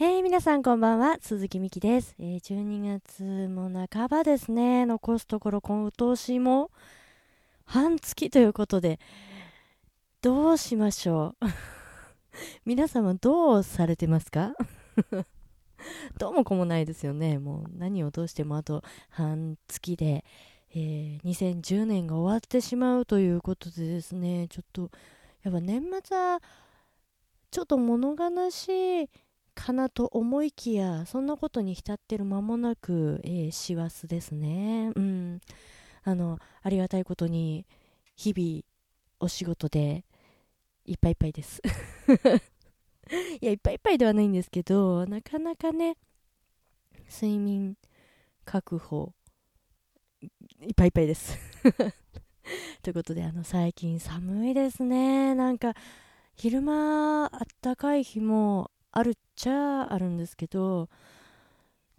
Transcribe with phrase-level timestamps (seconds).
[0.00, 2.14] えー、皆さんこんばんは、鈴木美希です。
[2.20, 4.86] えー、12月も半ばですね。
[4.86, 6.70] 残すところ今年も
[7.64, 9.00] 半月ということで、
[10.22, 11.46] どうしましょう？
[12.64, 14.54] 皆様どうされてますか？
[16.16, 17.38] どうもこもないですよね。
[17.40, 20.24] もう何をどうしてもあと半月で、
[20.76, 24.92] えー、2010年が終わってしまうということでですね、ちょっと、
[25.42, 26.40] やっぱ年末は、
[27.50, 29.10] ちょっと物悲しい
[29.58, 34.92] かなと思いきやそんなことに浸ってる間もなく、えー、師走ですね。
[34.94, 35.40] うん。
[36.04, 37.66] あのありがたいことに
[38.14, 38.62] 日々
[39.18, 40.04] お仕事で
[40.84, 41.60] いっぱいいっぱいです。
[43.42, 45.96] いやいっぱいいっぱいではないんですけどなかなかね
[47.10, 47.76] 睡眠
[48.44, 49.12] 確保
[50.20, 50.30] いっ
[50.76, 51.36] ぱいいっぱいです。
[52.82, 55.34] ということであの最近寒いですね。
[55.34, 55.74] なんか
[56.36, 60.88] 昼間あったかい日もあるっちゃあるんですけど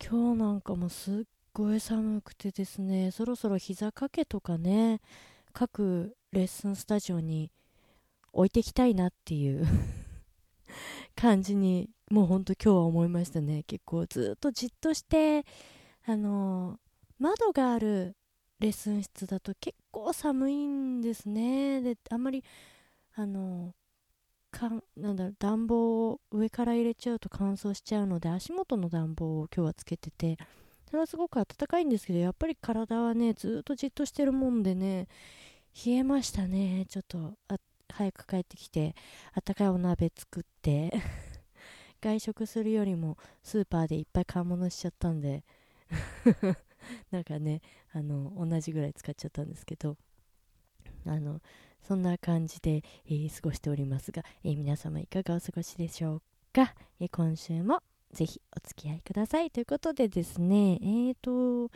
[0.03, 5.02] 今日なんかもすっごい寒くてですねそろそろ膝掛けとかね
[5.53, 7.52] 各レッスンスタジオに
[8.31, 9.66] 置いていきたいなっていう
[11.16, 13.64] 感じにもうほんと今日は思いましたね。
[13.64, 15.45] 結構ずっとじっとして
[16.05, 16.80] あの
[17.17, 18.16] 窓がある
[18.59, 21.81] レッスン室だと結構寒いんですね。
[21.81, 22.44] であんまり
[23.16, 23.73] あの
[24.52, 30.38] かなんだろう暖房を上から入れちゃうと乾燥しちゃうので足元の暖房を今日はつけてて
[30.89, 35.08] それはすごく暖かいんですけどやっぱり体はねずっとじっとしてるもんでね
[35.86, 36.86] 冷えましたね。
[36.89, 37.38] ちょっと
[37.92, 38.95] 早く帰ってきて
[39.33, 40.92] あったかいお鍋作って
[42.02, 45.44] 外食するよりもスーパーでいっぱい買い物しちゃったんで
[47.11, 47.61] なんかね
[47.92, 49.97] あの同じぐらい使っちゃったんですけど
[51.05, 51.42] あの
[51.88, 56.21] そんな感じで、えー、過ごしておりますが、えー、皆様いかがお過ごしでしょう
[56.53, 59.52] か、えー、今週もぜひお付き合いください。
[59.52, 61.71] ということでですねえーと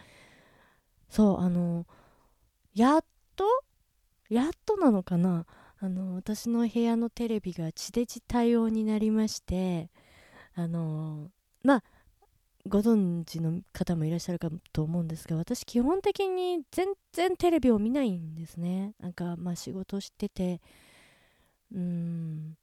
[1.10, 1.86] そうあの
[2.74, 3.06] やっ
[3.36, 3.46] と
[4.30, 5.46] やっとなのかな？
[5.80, 9.90] あの私の部屋のテレビが地デジ対応になりまして
[10.56, 11.30] あの
[11.64, 11.84] まあ
[12.68, 18.94] ご存知の方もいらっしゃるかと思うんですが私基本的に全然テレビを見ないんですね。
[19.00, 20.62] なんかまあ仕事してて
[21.74, 22.58] うん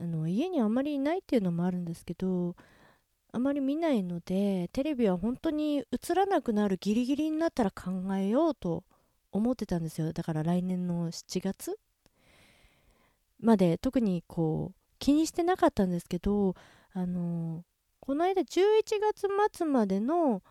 [0.00, 2.54] あの家にあまりいないっていうのもあるんですけど
[3.32, 8.84] あまり見ないのでテレビは本当に映らなくなるギリギリになったら考えようと
[9.32, 10.12] 思ってたんですよ。
[10.12, 11.78] だから来年の7月
[13.40, 16.54] まで特にこう気にしてなかったんですけど
[16.92, 17.64] あの
[18.04, 20.42] この間11月末までの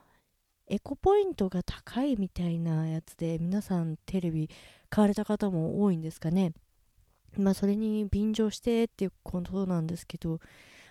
[0.68, 4.50] エコポイントが高いみたいなやつで皆さんテレビ
[4.90, 6.54] 買われた方も多いんですかね。
[7.36, 10.40] まあそれに便乗してっていうことなんですけど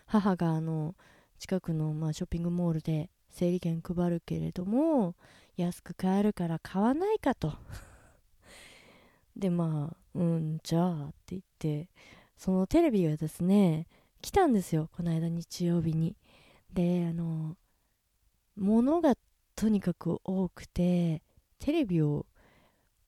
[0.04, 0.94] 母があの
[1.38, 5.14] 近くのまあショッピングモールで整理券配るけれども
[5.56, 7.54] 安く買えるから買わないかと。
[9.34, 11.88] でまあうんじゃあって言って
[12.36, 13.86] そのテレビがですね
[14.20, 14.90] 来たんですよ。
[14.94, 16.14] この間日曜日に。
[16.74, 17.56] であの
[18.56, 19.14] 物が
[19.56, 21.22] とにかく多くて
[21.58, 22.26] テレビを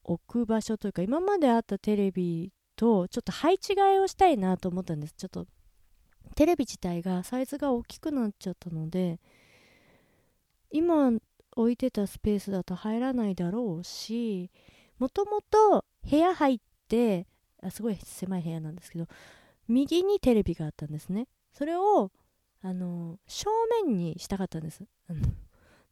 [0.05, 5.15] 置く場所というか今まであったテレビとちょっと配置換えをしたいなと思ったんです。
[5.15, 5.47] ちょっと
[6.35, 9.21] テレビ自体がサイズが大きくなっちゃったので
[10.71, 11.13] 今
[11.55, 14.51] 置いてたスペースだと入らないだろうし
[14.99, 16.59] もともと部屋入っ
[16.89, 17.27] て
[17.63, 19.07] あすごい狭い部屋なんですけど
[19.69, 21.29] 右にテレビがあったんですね。
[21.53, 22.11] それを
[22.63, 23.51] あの正
[23.87, 24.85] 面にしたかったんです。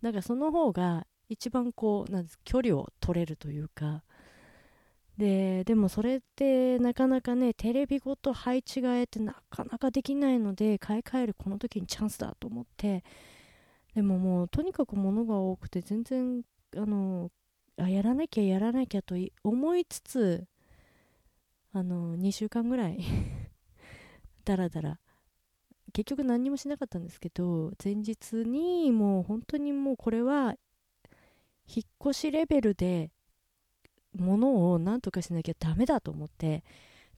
[0.03, 4.05] だからその方が一番こうなんです距離を取れるというか。
[5.17, 13.05] ででもそれってなかなかねテレビごと配置換えってなかなかできないので買い替えるこの時にチャンスだと思って。
[13.95, 16.43] でももうとにかく物が多くて全然
[16.77, 17.31] あの
[17.77, 20.47] あやらなきゃやらなきゃと思いつつ
[21.73, 22.99] あの2週間ぐらい
[24.45, 25.01] だらだら
[25.91, 30.55] 結局何にもしなかったんですけど前日にもう本当にもうこれは
[31.67, 33.11] 引っ越しレベルで
[34.15, 36.65] 物を何とかしなきゃダメだと思って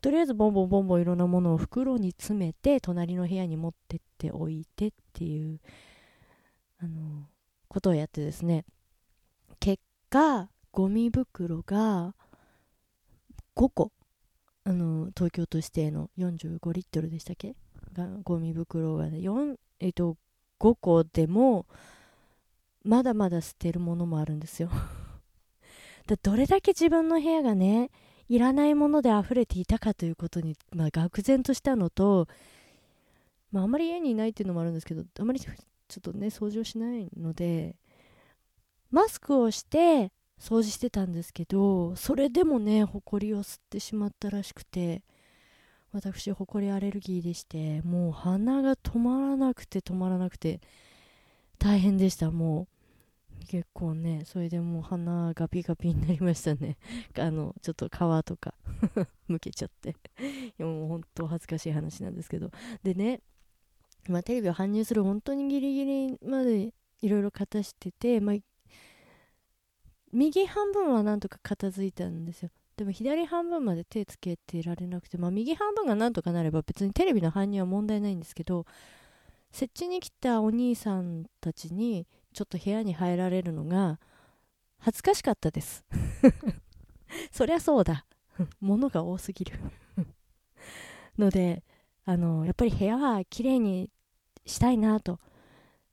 [0.03, 5.61] とりあえずボンボンボンボンいろんなものを袋に詰めて隣の部屋に持ってっておいてっていう
[6.81, 7.29] あの
[7.69, 8.65] ことをやってですね。
[9.61, 9.81] 結
[10.11, 12.15] 果ゴミ袋が
[13.55, 13.93] 5個
[14.65, 17.55] あの東京都指定の45リットルでしたっけ？
[18.23, 20.17] ゴミ袋がね4、えっと、
[20.61, 21.67] 5個でも
[22.85, 24.71] まだまだ捨てるものもあるんですよ。
[26.07, 27.91] だどれだけ自分の部屋がね
[28.29, 32.27] いらないもので溢れていたかということに、まあ、愕然としたのと
[33.53, 37.77] まああんまり家にいないっていうのもあるんですけどあまり ちょっとね掃除をしないので
[38.91, 45.05] マスクをして掃除してたんですけどそれでもねほこりを吸ってしまったらしくて。
[45.93, 50.61] 私ほこりアレルギーでしてもう鼻が止まらなくて止まらなくて
[51.59, 52.31] 大変でした。
[52.31, 52.67] も
[53.43, 56.77] う結構ねそれでもう鼻がピカピになりましたね。
[57.19, 58.55] あのちょっと皮とか
[59.29, 59.91] むけちゃって。
[60.21, 62.51] いやもう本当恥ずかしい話なんですけど。
[62.83, 63.21] でね
[64.09, 68.37] まあ、テレビを搬入する本当にギリギリまでいろいろ片してて、まあ、
[70.13, 72.51] 右半分はなんとか片付いたんですよ。
[72.77, 78.67] でも左半分まで手つけてられなくて、まあ、右半分がなんとかなれば別にテレビの搬入は問題ないんですけど
[79.51, 83.99] 設置に来たお兄さんたちにちょっと部屋に入られるのが
[84.79, 85.85] 恥ずかしかったです。
[87.31, 88.07] そりゃそうだ。
[88.61, 89.59] 物が多すぎる。
[91.19, 91.63] ので
[92.05, 93.91] あのやっぱり部屋は綺麗に
[94.47, 95.21] したいなと。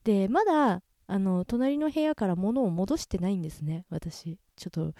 [0.06, 4.38] でまだあの隣の部屋から物を戻してないんですね私。
[4.56, 4.94] ちょっと、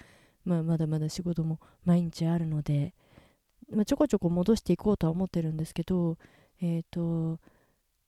[0.46, 2.94] まあ、まだまだ仕事も毎日あるので、
[3.72, 6.18] まあ、ちょこちょこ戻していこうとは思ってるんですけど
[6.62, 7.40] えっ、ー、と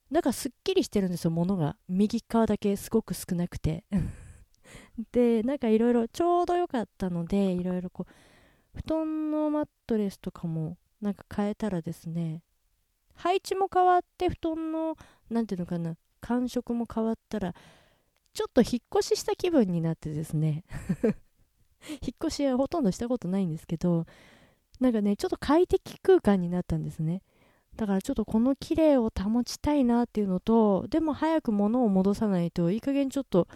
[0.09, 3.85] なんかすっきりしてるんですよ物が右側だけすごく少なくて。
[5.11, 12.41] でなんかいろいろちょうど良かったのでいろいろこう布団のマットレスとかもなんか変えたらですね
[13.15, 14.95] 配置も変わって布団の
[15.29, 17.53] 何ていうのかな感触も変わったら
[18.33, 20.63] ちょっと引っ越しした気分になってですね。
[22.01, 24.05] 引っ越しはほとんどしたことないんですけど
[24.79, 27.21] なんかねちょっと快適空間になったんですね。
[27.77, 33.47] だからちょっとこの綺麗を保ちたいなっていうのとでも早く物を戻さないといい加減ちょっと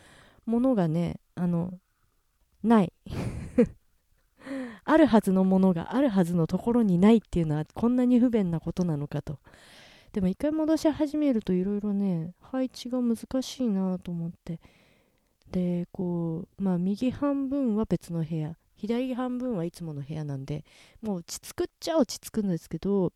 [0.46, 1.74] 物がねあの
[2.64, 2.94] ない。
[4.88, 9.40] あるはずのものがあるはずのところにないっていうのはこんなに不便なことなのかと。
[10.14, 14.60] でも一回戻し始めるといろいろね配置が難しいなと思って。
[15.52, 18.56] でこうまあ右半分は別の部屋。
[18.78, 20.66] 左半分はいつもの部屋なんで
[21.02, 23.14] もう落ち着くっちゃ落ち着くんですけど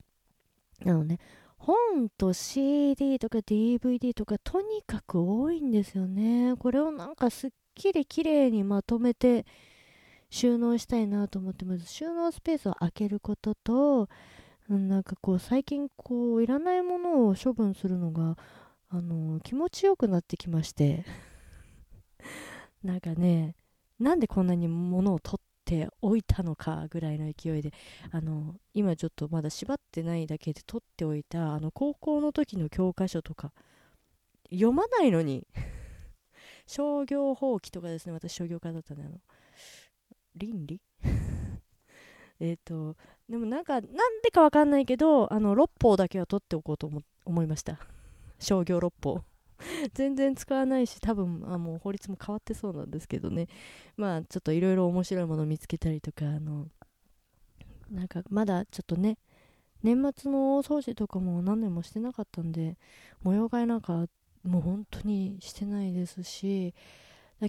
[0.85, 1.19] あのね
[1.57, 6.55] 本と CD とか DVD とかとにかく多いんですよね。
[6.57, 9.45] これをなんかすっきり綺麗にまとめて
[10.29, 11.85] 収納したいなと思ってます。
[11.85, 14.07] 収納スペースを空けることと
[14.69, 18.37] なんかこう最近こういらないものを処分するのが
[18.89, 21.03] あの気持ちよくなってきまして。
[22.83, 23.55] なんかね
[23.99, 27.73] なんでこんなに物を取っておいたのかぐらいの勢いで
[28.11, 33.51] あの今ちょっとまだ縛ってないだけで取っておいたあの高校の時の教科書とか
[34.51, 35.45] 読まないのに
[36.65, 39.19] 商業法規とかですね私商業科だったねあの
[40.35, 40.81] 倫理？
[42.39, 42.95] えっと
[43.29, 46.89] でもなんか、なんでかわかんないけど、あの、6法だけは取っておこうと
[47.25, 47.77] 思いました。
[48.39, 49.21] 商業6法。
[49.93, 53.47] 全然使わないし、多分、あもう法律も変わってそうなんですけどね。
[53.97, 56.67] まあ、ちょっといろいろ面白いもの見つけたりとか、あの、
[57.89, 59.17] なんか、まだちょっとね、
[59.83, 62.77] 年末の大掃除とかも何年もしてなかったんで、
[63.21, 64.07] 模様替えなんか、
[64.43, 66.73] もう本当にしてないですし、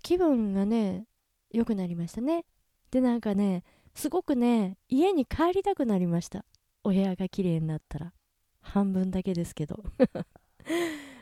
[0.02, 1.06] 気分がね、
[1.50, 2.44] 良くなりましたね。
[2.90, 3.64] で、なんかね、
[3.94, 6.44] すごくね家に帰りたくなりました
[6.84, 8.12] お部屋が綺麗になったら
[8.60, 9.84] 半分だけですけど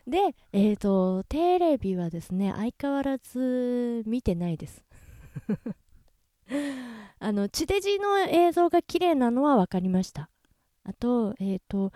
[0.08, 4.84] でえっ、ー、とテレビはですね相変わらず見てないです。
[7.20, 10.30] あの地デジの映像が綺麗なのは分かりました。
[10.84, 11.92] あとえっ、ー、と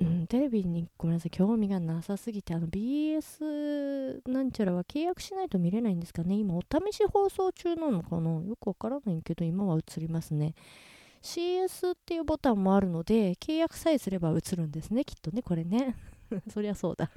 [0.00, 6.36] うん、テレビにごめんなさい興味がなさすぎてあの BS なんちゃらは契約しないと見れないんですかね。
[6.36, 8.30] 今お試し放送中なのかな。
[8.42, 10.54] よくわからないけど今は映りますね。
[11.22, 15.94] CS っていうボタンもあるので契約さえすれば映るんですねきっとねこれね。
[16.52, 17.10] そりゃそうだ。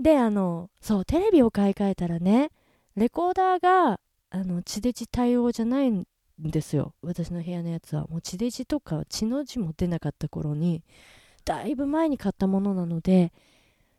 [0.00, 2.50] であのそうテレビを買い替えたらね
[2.96, 4.00] レコーダーが
[4.30, 6.06] あの地デジ対応じゃないん
[6.38, 6.94] ですよ。
[7.02, 8.06] 私の部屋のやつは。
[8.06, 10.82] もう地デジとか血の字も出なかった頃に
[11.44, 13.32] だいぶ前に買ったものなので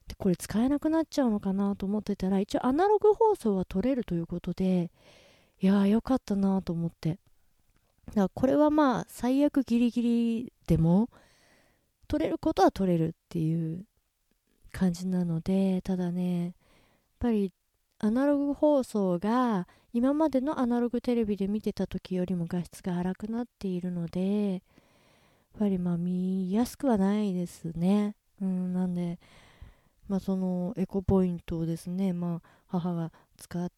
[0.08, 4.92] でこれ使えなくなっちゃうのかなと思ってたら一応アナログ放送は取れるということで
[5.62, 7.20] いやーよかったなと思って。
[8.08, 11.10] だからこれはまあ最悪ギリギリでも
[12.14, 13.86] 取れることは取れるっていう
[14.72, 16.54] 感じなのでただねやっ
[17.18, 17.52] ぱり
[17.98, 24.62] アナログ放送が今までのアナログテレビで見てた時よりも画質が荒くなっているのでやっ
[25.58, 28.16] ぱりまあ見やすくはないですね。
[28.40, 29.18] うん、なんで、
[30.08, 33.72] まあ、そのエコポイントをですね、まあ、母が使っ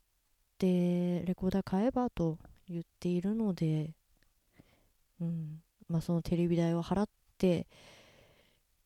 [0.58, 2.38] てレコーダー買えばと
[2.68, 3.92] 言っているので、
[5.22, 7.68] うんまあ、そのテレビ代を払って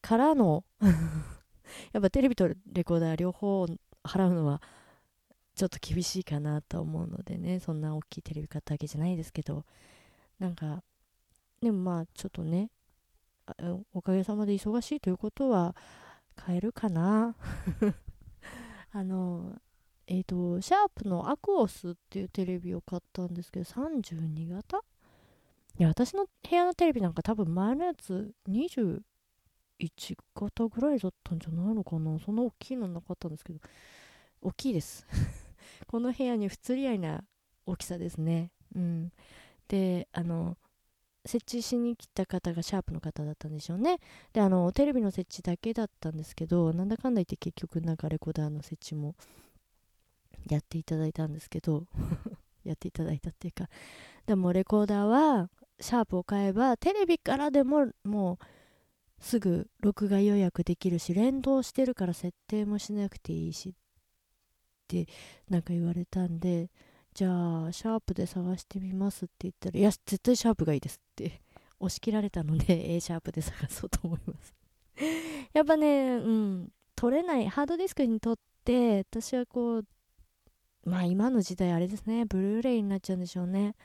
[0.02, 0.64] からの
[1.94, 3.66] やっぱテレビとレコーダー両方
[4.04, 4.62] 払うのは
[5.56, 9.66] ちょっと厳しいかなと思うのでねそんな大きいテレビ買ったわけじゃないですけど
[10.40, 10.84] なんか
[11.62, 12.72] でもまあちょっとね
[13.94, 15.76] おかげさまで忙しいということは
[16.36, 17.36] 買えるかな。
[18.92, 19.60] あの
[20.08, 24.84] えっ、ー、とシャープのアクオスっていうテレビを買ったんですけど32型？
[25.78, 28.32] いや私の部屋のテレビなんか多分前のやつ
[29.80, 32.20] 1型ぐらいだったんじゃないのかな？
[32.20, 33.60] そんな大きいのなかったんですけど。
[34.42, 35.06] 大きいです。
[35.88, 37.24] この部屋に不釣り合いな
[37.66, 38.52] 大きさですね。
[38.76, 39.12] うん。
[39.68, 40.58] であの
[41.26, 44.00] 設置しに来た方がシャープの方だったんでしょうね。
[44.34, 49.16] であのテレビの設置だけだったんですけどなんだかんだ言って結局なんかレコーダーの設置も
[50.50, 51.86] やっていただいたんですけど。
[52.66, 53.70] やっていただいたっていうか。
[54.26, 58.46] でもレコーダーはシャープを買えばテレビからでももう
[59.20, 63.74] すぐ録画予約できるし連動してるから設定もしなくていいしっ
[64.88, 65.08] て
[65.50, 66.70] なんか言われたんで
[67.14, 71.42] じゃあシャープで探してみますって言ったらいや絶対シャープがいいですって
[71.80, 74.54] 押し切られたので A シャープで探そうと思います。
[75.54, 79.86] やっぱねうん取れないハードディスクにとって私はこう
[80.84, 82.26] まあ今の時代あれですね。
[82.26, 83.76] ブルーレイになっちゃうんでしょうね。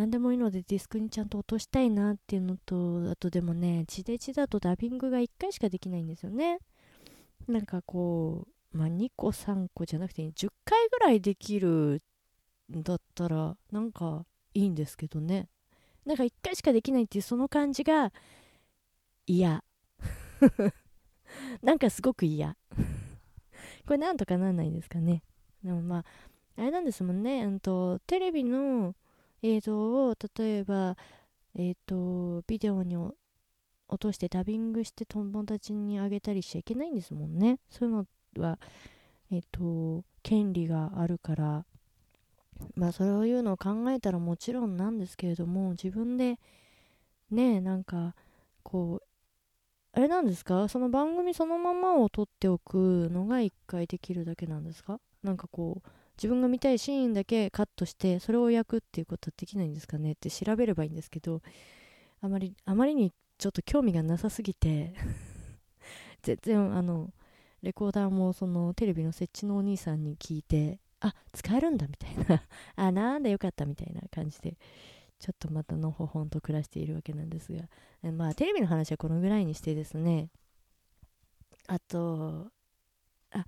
[0.00, 6.58] 何でもいいのでディスクにちゃんと落としたいなっていうのとあとでもね地デジだとダビングが1回しかできないんですよね。
[7.46, 12.00] なんかこうまあ、2個3個じゃなくて10回ぐらいできる
[12.74, 15.48] んだったらなんかいいんですけどね。
[16.06, 18.10] なんか1回しかできないっていうその感じが
[19.26, 19.62] 嫌。
[21.62, 22.56] なんかすごく嫌。
[23.86, 25.22] これなんとかなんないんですかね。
[25.62, 26.04] でもまあ
[26.56, 28.94] あれなんですもんね、うんと、テレビの
[29.42, 30.96] 映像を例えば
[31.54, 33.14] えっ、ー、とビデオに落
[33.98, 37.58] としてダビングして友達にあげたりしちゃいけないんですもんね。
[37.70, 38.06] そういうの
[38.44, 38.58] は、
[39.32, 41.66] えっと、権利があるから、
[42.76, 46.38] まあ、そういうのを考えたらもちろんなんですけれども、自分で、
[47.32, 48.14] ね、なんか、
[48.62, 49.06] こう、
[49.92, 50.68] あれなんですか？
[50.68, 55.00] その番組そのままを撮っておくのが1回できるだけなんですか？
[55.24, 55.88] なんかこう、
[56.20, 61.40] 自分が見たいシーンだけカットして、それを焼くっていうことはできないんですかねって調べればいいんですけど、
[62.20, 64.94] あまり、あまりにちょっと興味がなさすぎて
[66.22, 67.12] 全然、あの、
[67.62, 72.42] レコーダーもそのテレビの設置のお兄さんに聞いてあ使えるんだみたいな
[72.76, 74.56] あなんだよかったみたいな感じで
[75.18, 77.64] ちょっとまたのほほんと暮らしているわけなんですが
[78.12, 80.30] まあテレビの話はこのぐらいにしてですね。
[81.66, 82.50] あと
[83.30, 83.44] あ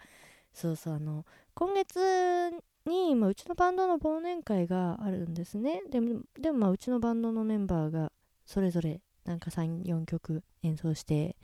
[0.53, 2.51] そうそうあの今月
[2.87, 5.83] に、まあ、うちのバンドの忘年会があるんですね。
[5.91, 8.11] でもでもまあうちのバンドのメンバーが
[8.47, 11.37] それぞれなんか34曲演奏して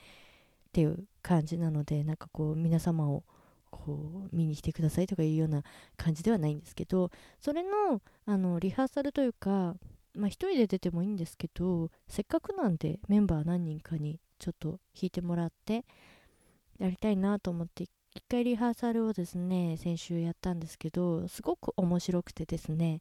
[0.68, 3.22] っていう感じなのでなんかこう皆様を
[3.70, 5.62] こう見に来てくださいとかいうような
[5.96, 7.10] 感じではないんですけど
[7.40, 9.74] それのあのリハーサルというか
[10.14, 15.84] まあ1人で出てもいいんですけどせっかくなんでメンバー何人かにちょっと弾いてもらって
[16.78, 17.86] やりたいなと思って
[18.18, 23.00] 一回リハーサルをですね先週やったんですけどすごく面白くてですね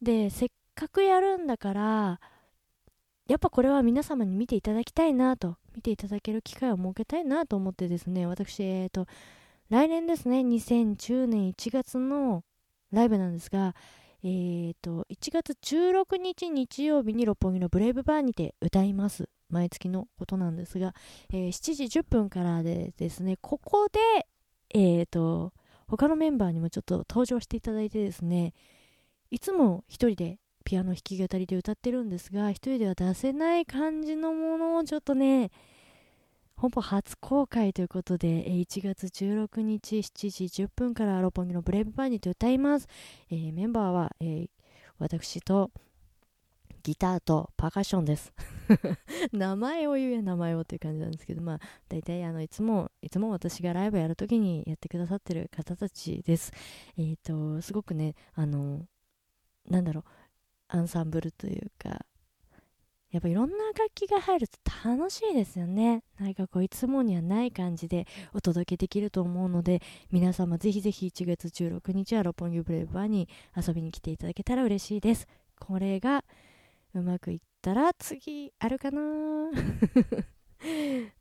[0.00, 2.20] でせっかくやるんだから
[3.28, 9.06] やっぱこれは皆様に見ていただきたいなと、見ていただける機会を設けたいなと思ってですね、私、えっ、ー、と、
[9.70, 12.42] 来年ですね、2010年1月の
[12.90, 13.74] ライブなんですが、
[14.24, 19.28] えっ、ー、と、1月16日日曜日に六本木のブレイブバーにて歌います。
[19.52, 20.94] 毎月のことなんですが、
[21.32, 24.26] えー、7時10分からでですね、ここで、
[24.74, 25.52] えっ、ー、と、
[25.86, 28.54] 他のメンバーにもちょっと登場していただいてですね、
[29.30, 35.50] いつも一人でピアノ弾き語りで歌ってるんですが、一人では出せない感じのものをちょっとね、
[36.56, 42.86] 本邦初公開ということで、1月16日7時10分から六本木のブレイブバーにて歌います。
[43.30, 44.48] えー、メンバーは、えー、
[44.98, 45.70] 私と
[46.82, 48.32] ギターとパーカッションです。
[49.32, 56.52] 名前を言え名前をっていう感じなんですけど、まあ、大体あの、いつも、いつも私がライブやるときにやってくださってる方たちです。
[56.96, 58.86] えっ、ー、と、すごくね、あの、
[59.68, 60.04] なんだろう、
[60.68, 62.04] アンサンブルというか、
[63.12, 64.58] やっぱいろんな楽器が入ると
[64.88, 66.02] 楽しいですよね。
[66.18, 75.28] なんかこういつもにはない感じでお届けできると思うので、皆様ぜひぜひ1月16日は六本木ブレイブバーに遊びに来ていただけたら嬉しいです。
[75.60, 76.24] これが
[76.94, 79.02] うまくいったら次あるかな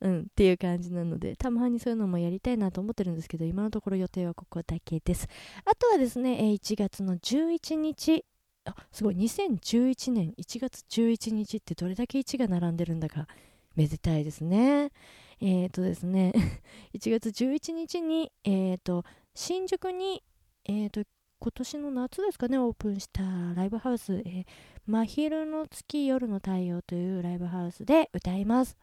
[0.01, 5.27] うん、っていう感じなので、たまにそういうのもやりたいなと思ってるんですけど、今のところ予定はここだけです。
[5.65, 8.25] あとはですね、1月の11日、
[8.65, 13.27] あすごい2011年1月11日ってどれだけ1が並んでるんだか
[13.75, 14.91] めでたいですね。
[15.39, 16.33] えっ、ー、とですね、
[16.93, 20.23] 1月11日に、えっ、ー、と、新宿に、
[20.65, 21.03] えっ、ー、と、
[21.43, 23.23] 今年の夏ですかね、オープンした
[23.55, 24.45] ライブハウス、えー、
[24.85, 28.77] 真昼の月夜の太陽というライブハウスで歌います。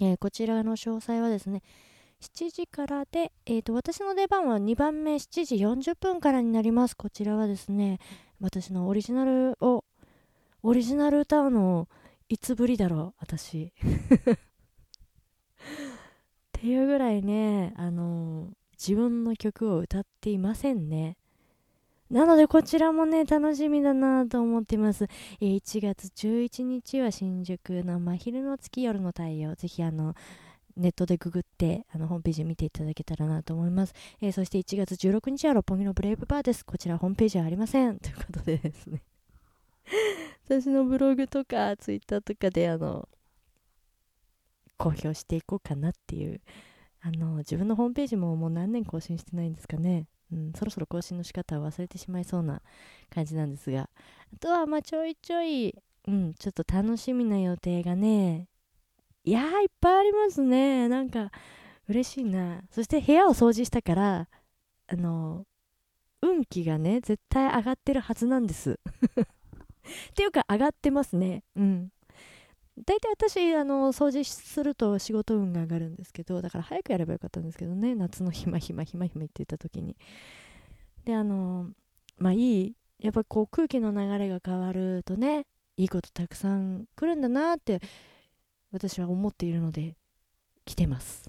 [0.00, 1.62] えー、こちらの詳細はですね、
[2.20, 6.96] 7時からで、えーと、私の出番は2番目7時40分からになります。
[6.96, 8.00] こちらはですね、
[8.40, 9.84] 私のオリジナルを、
[10.64, 11.88] オリジナル歌うの
[12.28, 13.72] いつぶりだろう、私。
[13.72, 13.72] っ
[16.50, 21.18] ていうぐらいね、あのー、自分の曲を歌っていませんね。
[22.12, 25.06] なのでこちらもね、楽しみだなと思っています。
[25.40, 29.54] えー、1月11日は新宿の真昼の月夜の太陽。
[29.54, 30.14] ぜひあの、
[30.76, 33.92] ネットでググってあのホームページ見ていただけたらなと思います、
[34.22, 39.02] えー、そして1月16日は六本木のブレイブバーですこちらホームページはありませんということでですね
[40.48, 43.06] 私のブログとかツイッターとかであの
[44.78, 46.40] 公表していこうかなっていう
[47.02, 52.62] あの自分のホームページももう何年更新してないんですかね、うん、そろそろ更新の仕方を忘れてしまいそうな
[53.10, 53.90] 感じなんですが
[54.34, 55.74] あとはまあちょいちょい、
[56.08, 58.48] うん、ちょっと楽しみな予定がね
[59.24, 60.88] いやー、いっぱいありますね。
[60.88, 61.30] なんか、
[61.88, 62.62] 嬉しいな。
[62.70, 64.28] そして部屋を掃除したから、
[64.88, 65.46] あの、
[66.22, 68.80] 運気がね、絶対上がってるはずなんです。
[70.10, 71.44] っていうか、上がってますね。
[71.54, 71.92] うん。
[72.78, 79.96] 大体私、あの、掃除すると仕事運が上がるんですけど、だから早くやればよかったんですけどね、夏の暇暇暇暇言ってた時に。
[81.04, 81.70] で、あの、
[82.18, 87.80] まあいい、やっぱこう空気の流れが変わるとね、いいことたくさん来るんだなって
[88.72, 89.96] 私は思っているので
[90.64, 91.28] 来てます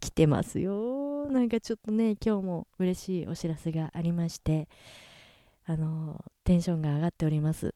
[0.00, 4.68] 来てますよなんかちょっとね今日も嬉しいお知らせがありまして
[5.64, 7.74] あのテンションが上がっております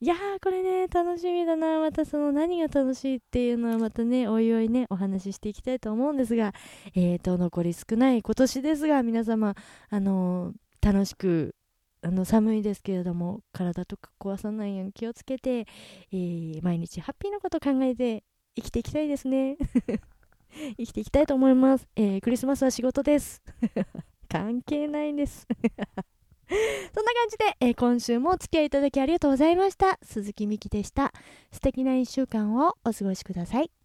[0.00, 1.78] いやーこれね楽しみだな。
[1.80, 6.52] またその何が楽しいっていうのはまたねおいおいねお話ししていきたいと思うんですが
[6.94, 9.54] えーと残り少ない今年ですが皆様
[9.88, 11.54] あの楽しく
[12.02, 18.22] あの寒いですけれども体とか壊さないように気をつけて、えー、毎日ハッピーなこと考えて
[18.54, 19.56] 生きていきたいですね。
[20.78, 23.42] 生きていきたいと思います、えー、クリスマスは仕事です。
[24.28, 25.46] 関係ないんです。
[26.94, 29.98] そんな感じで、えー、今週もお付き合いいただきありがとうございました。
[30.02, 31.12] 鈴木美希でした。
[31.52, 33.75] 素敵な一週間をお過ごしください。